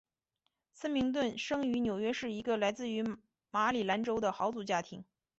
[0.73, 3.05] 森明顿生于纽约市一个来自于
[3.51, 5.05] 马里兰州的豪族家庭。